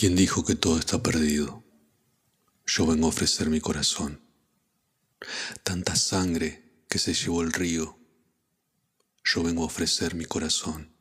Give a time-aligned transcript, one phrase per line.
[0.00, 1.62] ¿Quién dijo que todo está perdido?
[2.66, 4.22] Yo vengo a ofrecer mi corazón.
[5.62, 7.98] Tanta sangre que se llevó el río.
[9.22, 10.96] Yo vengo a ofrecer mi corazón.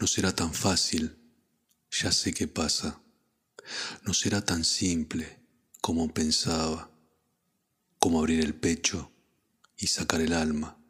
[0.00, 1.16] No será tan fácil,
[1.88, 3.00] ya sé qué pasa.
[4.02, 5.38] No será tan simple
[5.80, 6.90] como pensaba,
[8.00, 9.12] como abrir el pecho
[9.76, 10.82] y sacar el alma,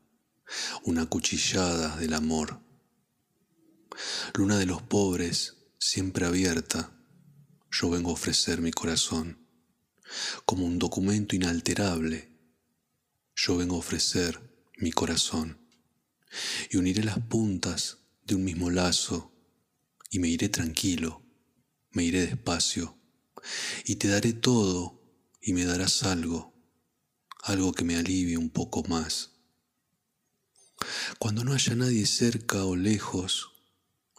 [0.85, 2.63] una cuchillada del amor.
[4.33, 6.93] Luna de los pobres, siempre abierta,
[7.73, 9.49] yo vengo a ofrecer mi corazón.
[10.47, 12.31] Como un documento inalterable,
[13.35, 14.41] yo vengo a ofrecer
[14.77, 15.59] mi corazón.
[16.71, 19.33] Y uniré las puntas de un mismo lazo
[20.09, 21.21] y me iré tranquilo,
[21.91, 22.97] me iré despacio
[23.85, 25.03] y te daré todo
[25.41, 26.55] y me darás algo,
[27.43, 29.33] algo que me alivie un poco más.
[31.19, 33.52] Cuando no haya nadie cerca o lejos,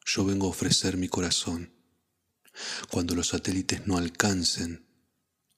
[0.05, 1.73] yo vengo a ofrecer mi corazón.
[2.91, 4.85] Cuando los satélites no alcancen,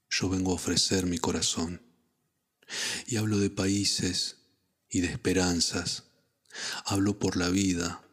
[0.09, 1.81] yo vengo a ofrecer mi corazón.
[3.05, 4.37] Y hablo de países
[4.89, 6.03] y de esperanzas.
[6.85, 8.03] Hablo por la vida,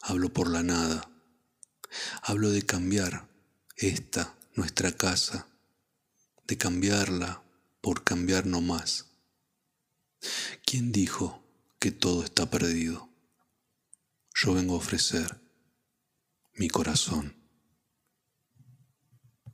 [0.00, 1.10] hablo por la nada.
[2.22, 3.28] Hablo de cambiar
[3.76, 5.48] esta, nuestra casa,
[6.46, 7.42] de cambiarla
[7.80, 9.06] por cambiar no más.
[10.64, 11.42] ¿Quién dijo
[11.80, 13.08] que todo está perdido?
[14.34, 15.39] Yo vengo a ofrecer
[16.60, 17.39] mi corazón.